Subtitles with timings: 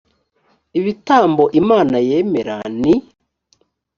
[0.79, 2.93] ibitambo imana yemera ni